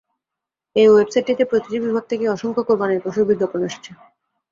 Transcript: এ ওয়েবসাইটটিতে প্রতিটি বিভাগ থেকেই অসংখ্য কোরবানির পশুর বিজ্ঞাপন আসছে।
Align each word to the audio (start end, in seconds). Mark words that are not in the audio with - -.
এ 0.75 0.83
ওয়েবসাইটটিতে 0.87 1.43
প্রতিটি 1.45 1.77
বিভাগ 1.79 2.03
থেকেই 2.09 2.33
অসংখ্য 2.35 2.61
কোরবানির 2.67 3.03
পশুর 3.05 3.25
বিজ্ঞাপন 3.29 3.59
আসছে। 3.67 3.91